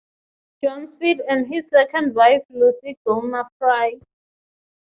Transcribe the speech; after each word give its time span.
John 0.63 0.87
Speed 0.87 1.21
and 1.29 1.45
his 1.45 1.69
second 1.69 2.15
wife 2.15 2.41
Lucy 2.49 2.97
Gilmer 3.05 3.43
Fry. 3.59 3.99